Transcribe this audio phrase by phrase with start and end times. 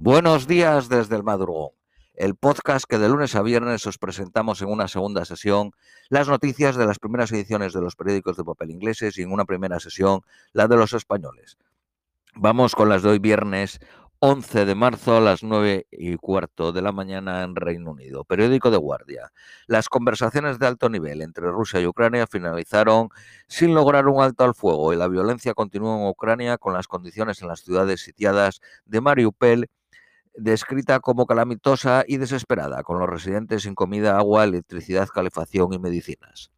[0.00, 1.70] Buenos días desde el madrugón,
[2.14, 5.70] el podcast que de lunes a viernes os presentamos en una segunda sesión
[6.08, 9.44] las noticias de las primeras ediciones de los periódicos de papel ingleses y en una
[9.44, 10.22] primera sesión
[10.52, 11.58] la de los españoles.
[12.34, 13.78] Vamos con las de hoy viernes
[14.18, 18.24] 11 de marzo a las 9 y cuarto de la mañana en Reino Unido.
[18.24, 19.32] Periódico de Guardia.
[19.66, 23.10] Las conversaciones de alto nivel entre Rusia y Ucrania finalizaron
[23.46, 27.42] sin lograr un alto al fuego y la violencia continúa en Ucrania con las condiciones
[27.42, 29.68] en las ciudades sitiadas de Mariupol
[30.34, 36.50] descrita como calamitosa y desesperada, con los residentes sin comida, agua, electricidad, calefacción y medicinas.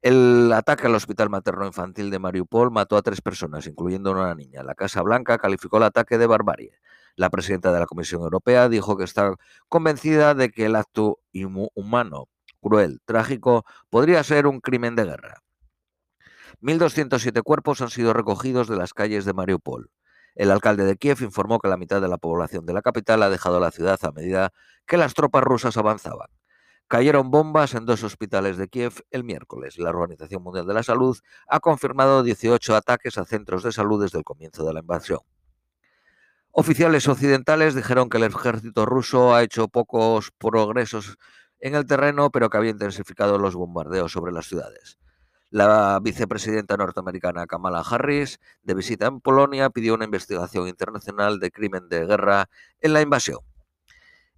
[0.00, 4.62] El ataque al hospital materno-infantil de Mariupol mató a tres personas, incluyendo una niña.
[4.62, 6.78] La Casa Blanca calificó el ataque de barbarie.
[7.16, 9.34] La presidenta de la Comisión Europea dijo que está
[9.68, 11.18] convencida de que el acto
[11.74, 12.28] humano,
[12.60, 15.42] cruel, trágico, podría ser un crimen de guerra.
[16.62, 19.90] 1.207 cuerpos han sido recogidos de las calles de Mariupol.
[20.38, 23.28] El alcalde de Kiev informó que la mitad de la población de la capital ha
[23.28, 24.52] dejado la ciudad a medida
[24.86, 26.28] que las tropas rusas avanzaban.
[26.86, 29.78] Cayeron bombas en dos hospitales de Kiev el miércoles.
[29.78, 34.18] La Organización Mundial de la Salud ha confirmado 18 ataques a centros de salud desde
[34.18, 35.18] el comienzo de la invasión.
[36.52, 41.18] Oficiales occidentales dijeron que el ejército ruso ha hecho pocos progresos
[41.58, 45.00] en el terreno, pero que había intensificado los bombardeos sobre las ciudades.
[45.50, 51.88] La vicepresidenta norteamericana Kamala Harris, de visita en Polonia, pidió una investigación internacional de crimen
[51.88, 53.38] de guerra en la invasión.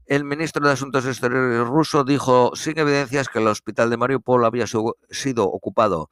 [0.07, 4.67] El ministro de Asuntos Exteriores ruso dijo sin evidencias que el hospital de Mariupol había
[4.67, 6.11] sido ocupado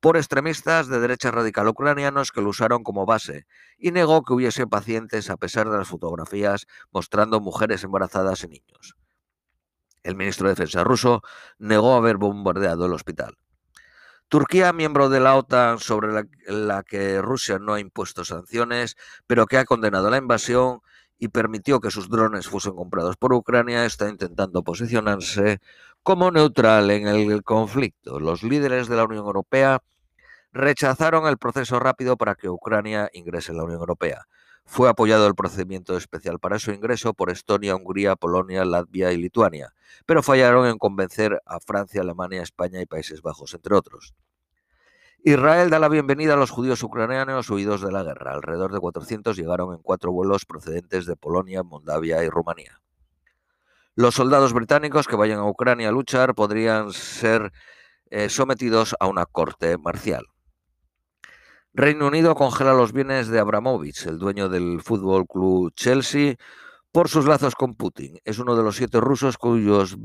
[0.00, 3.46] por extremistas de derecha radical ucranianos que lo usaron como base
[3.78, 8.96] y negó que hubiese pacientes a pesar de las fotografías mostrando mujeres embarazadas y niños.
[10.02, 11.22] El ministro de Defensa ruso
[11.58, 13.36] negó haber bombardeado el hospital.
[14.28, 19.56] Turquía, miembro de la OTAN sobre la, que Rusia no ha impuesto sanciones, pero que
[19.56, 20.80] ha condenado la invasión,
[21.18, 25.60] y permitió que sus drones fuesen comprados por Ucrania, está intentando posicionarse
[26.02, 28.20] como neutral en el conflicto.
[28.20, 29.80] Los líderes de la Unión Europea
[30.52, 34.26] rechazaron el proceso rápido para que Ucrania ingrese en la Unión Europea.
[34.70, 39.72] Fue apoyado el procedimiento especial para su ingreso por Estonia, Hungría, Polonia, Latvia y Lituania,
[40.04, 44.14] pero fallaron en convencer a Francia, Alemania, España y Países Bajos, entre otros.
[45.24, 48.34] Israel da la bienvenida a los judíos ucranianos huidos de la guerra.
[48.34, 52.82] Alrededor de 400 llegaron en cuatro vuelos procedentes de Polonia, Moldavia y Rumanía.
[53.94, 57.52] Los soldados británicos que vayan a Ucrania a luchar podrían ser
[58.10, 60.26] eh, sometidos a una corte marcial.
[61.74, 66.36] Reino Unido congela los bienes de Abramovich, el dueño del Fútbol Club Chelsea,
[66.92, 68.18] por sus lazos con Putin.
[68.24, 69.96] Es uno de los siete rusos cuyos,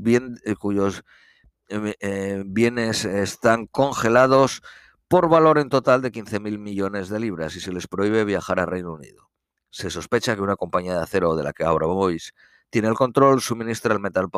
[0.44, 1.02] eh, cuyos
[1.68, 4.62] eh, bienes están congelados
[5.08, 8.66] por valor en total de 15.000 millones de libras y se les prohíbe viajar a
[8.66, 9.30] Reino Unido.
[9.70, 12.32] Se sospecha que una compañía de acero de la que Abramovich
[12.70, 14.28] tiene el control suministra el metal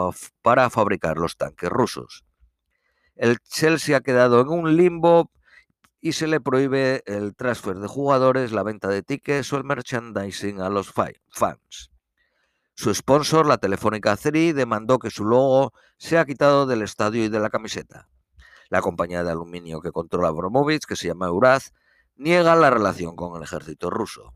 [0.43, 2.25] para fabricar los tanques rusos.
[3.15, 5.31] El Chelsea ha quedado en un limbo
[6.01, 10.61] y se le prohíbe el transfer de jugadores, la venta de tickets o el merchandising
[10.61, 11.91] a los fans.
[12.75, 17.41] Su sponsor, la Telefónica Ceri, demandó que su logo sea quitado del estadio y de
[17.41, 18.09] la camiseta.
[18.69, 21.73] La compañía de aluminio que controla Abramovich, que se llama Uraz,
[22.17, 24.35] niega la relación con el ejército ruso.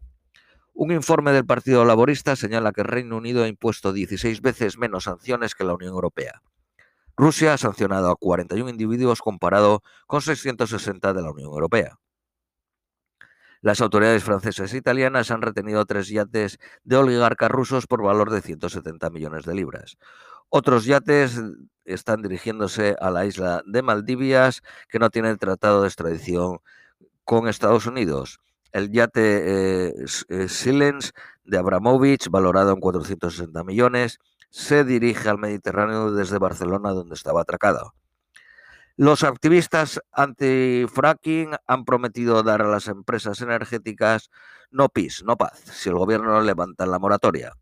[0.73, 5.05] Un informe del Partido Laborista señala que el Reino Unido ha impuesto 16 veces menos
[5.05, 6.43] sanciones que la Unión Europea.
[7.17, 11.99] Rusia ha sancionado a 41 individuos comparado con 660 de la Unión Europea.
[13.63, 18.41] Las autoridades francesas e italianas han retenido tres yates de oligarcas rusos por valor de
[18.41, 19.99] 170 millones de libras.
[20.49, 21.39] Otros yates
[21.85, 26.61] están dirigiéndose a la isla de Maldivias, que no tiene el tratado de extradición
[27.25, 28.41] con Estados Unidos.
[28.73, 29.95] El yate eh,
[30.29, 31.13] eh, Silence
[31.45, 34.19] de Abramovich, valorado en 460 millones,
[34.51, 37.95] se dirige al Mediterráneo desde Barcelona, donde estaba atracado.
[38.97, 44.31] Los activistas anti-fracking han prometido dar a las empresas energéticas
[44.71, 47.55] no PIS, no paz, si el gobierno levanta la moratoria.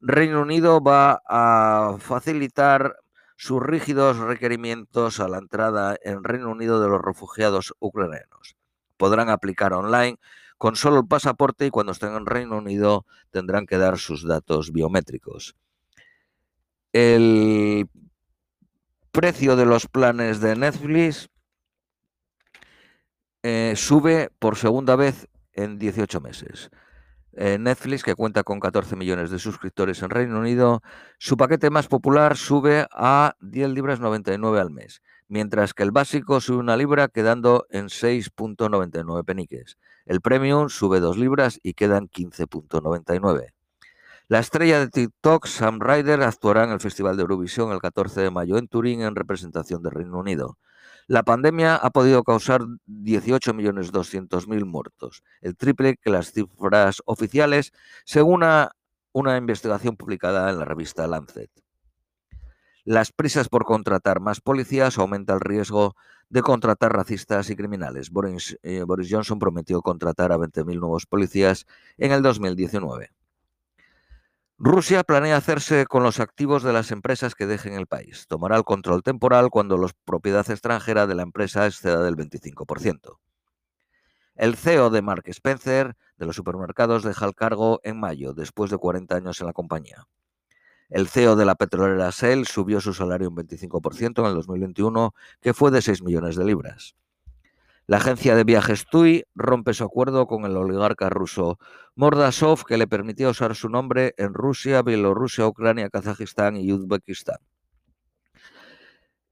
[0.00, 2.96] Reino Unido va a facilitar
[3.36, 8.56] sus rígidos requerimientos a la entrada en Reino Unido de los refugiados ucranianos.
[8.96, 10.18] Podrán aplicar online
[10.56, 14.72] con solo el pasaporte y cuando estén en Reino Unido tendrán que dar sus datos
[14.72, 15.54] biométricos.
[17.00, 17.88] El
[19.12, 21.28] precio de los planes de Netflix
[23.44, 26.70] eh, sube por segunda vez en 18 meses.
[27.34, 30.82] Eh, Netflix, que cuenta con 14 millones de suscriptores en Reino Unido,
[31.20, 36.40] su paquete más popular sube a 10 libras 99 al mes, mientras que el básico
[36.40, 39.78] sube una libra quedando en 6.99 peniques.
[40.04, 43.52] El premium sube 2 libras y quedan 15.99.
[44.30, 48.30] La estrella de TikTok, Sam Ryder, actuará en el Festival de Eurovisión el 14 de
[48.30, 50.58] mayo en Turín en representación del Reino Unido.
[51.06, 57.72] La pandemia ha podido causar 18.200.000 muertos, el triple que las cifras oficiales,
[58.04, 58.72] según una,
[59.12, 61.50] una investigación publicada en la revista Lancet.
[62.84, 65.96] Las prisas por contratar más policías aumenta el riesgo
[66.28, 68.10] de contratar racistas y criminales.
[68.10, 71.64] Boris, eh, Boris Johnson prometió contratar a 20.000 nuevos policías
[71.96, 73.10] en el 2019.
[74.60, 78.26] Rusia planea hacerse con los activos de las empresas que dejen el país.
[78.26, 83.20] Tomará el control temporal cuando la propiedad extranjera de la empresa exceda del 25%.
[84.34, 88.78] El CEO de Mark Spencer de los supermercados deja el cargo en mayo, después de
[88.78, 90.08] 40 años en la compañía.
[90.88, 95.54] El CEO de la petrolera Shell subió su salario un 25% en el 2021, que
[95.54, 96.96] fue de 6 millones de libras.
[97.88, 101.58] La agencia de viajes TUI rompe su acuerdo con el oligarca ruso
[101.96, 107.38] Mordasov, que le permitía usar su nombre en Rusia, Bielorrusia, Ucrania, Kazajistán y Uzbekistán.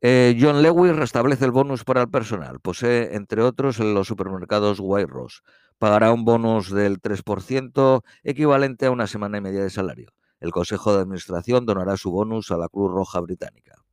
[0.00, 2.58] Eh, John Lewis restablece el bonus para el personal.
[2.60, 5.40] Posee, entre otros, los supermercados Rose.
[5.76, 10.14] Pagará un bonus del 3%, equivalente a una semana y media de salario.
[10.40, 13.85] El Consejo de Administración donará su bonus a la Cruz Roja Británica.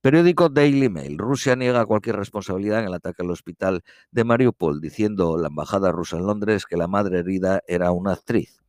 [0.00, 1.18] Periódico Daily Mail.
[1.18, 6.16] Rusia niega cualquier responsabilidad en el ataque al hospital de Mariupol, diciendo la embajada rusa
[6.16, 8.62] en Londres que la madre herida era una actriz.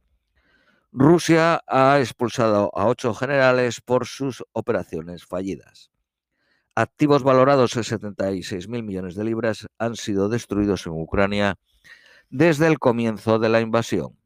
[0.91, 5.89] Rusia ha expulsado a ocho generales por sus operaciones fallidas.
[6.75, 11.57] Activos valorados en 76.000 millones de libras han sido destruidos en Ucrania
[12.29, 14.17] desde el comienzo de la invasión.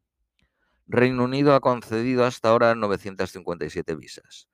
[0.88, 4.48] Reino Unido ha concedido hasta ahora 957 visas.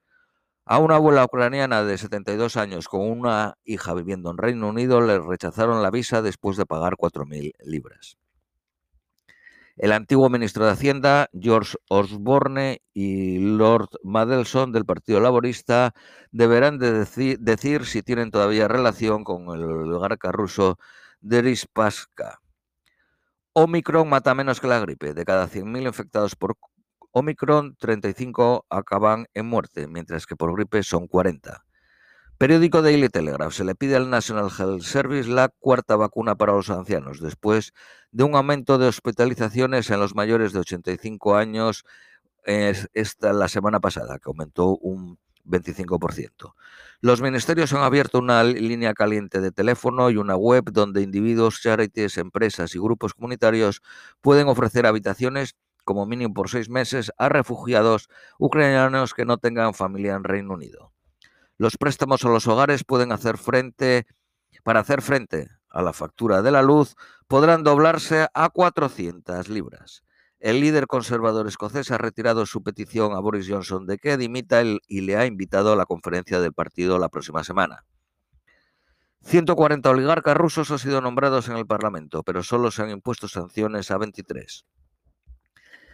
[0.65, 5.19] A una abuela ucraniana de 72 años con una hija viviendo en Reino Unido le
[5.19, 8.17] rechazaron la visa después de pagar 4.000 libras.
[9.75, 15.93] El antiguo ministro de Hacienda, George Osborne, y Lord Madelson del Partido Laborista
[16.31, 17.05] deberán de
[17.39, 20.77] decir si tienen todavía relación con el oligarca ruso
[21.19, 22.41] Deris Paska.
[23.53, 25.13] Omicron mata menos que la gripe.
[25.13, 26.57] De cada 100.000 infectados por
[27.11, 31.65] Omicron, 35 acaban en muerte, mientras que por gripe son 40.
[32.37, 33.53] Periódico Daily Telegraph.
[33.53, 37.73] Se le pide al National Health Service la cuarta vacuna para los ancianos, después
[38.11, 41.85] de un aumento de hospitalizaciones en los mayores de 85 años
[42.43, 46.53] esta, la semana pasada, que aumentó un 25%.
[47.01, 52.17] Los ministerios han abierto una línea caliente de teléfono y una web donde individuos, charities,
[52.17, 53.81] empresas y grupos comunitarios
[54.21, 60.16] pueden ofrecer habitaciones como mínimo por seis meses a refugiados ucranianos que no tengan familia
[60.16, 60.94] en Reino Unido.
[61.57, 64.07] Los préstamos a los hogares pueden hacer frente,
[64.63, 66.95] para hacer frente a la factura de la luz,
[67.28, 70.04] podrán doblarse a 400 libras.
[70.39, 75.01] El líder conservador escocés ha retirado su petición a Boris Johnson de que dimita y
[75.01, 77.86] le ha invitado a la conferencia del partido la próxima semana.
[79.22, 83.92] 140 oligarcas rusos han sido nombrados en el Parlamento, pero solo se han impuesto sanciones
[83.92, 84.66] a 23.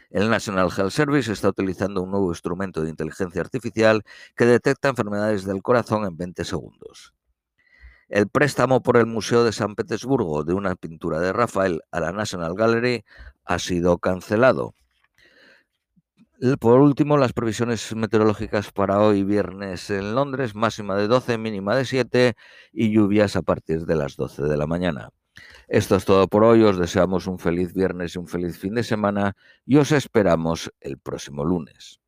[0.10, 4.04] El National Health Service está utilizando un nuevo instrumento de inteligencia artificial
[4.36, 7.14] que detecta enfermedades del corazón en 20 segundos.
[8.08, 12.14] El préstamo por el Museo de San Petersburgo de una pintura de Rafael a la
[12.14, 13.04] National Gallery
[13.44, 14.76] ha sido cancelado.
[16.60, 21.84] Por último, las previsiones meteorológicas para hoy viernes en Londres, máxima de 12, mínima de
[21.84, 22.36] 7
[22.72, 25.10] y lluvias a partir de las 12 de la mañana.
[25.68, 26.64] Esto es todo por hoy.
[26.64, 30.98] Os deseamos un feliz viernes y un feliz fin de semana y os esperamos el
[30.98, 32.00] próximo lunes.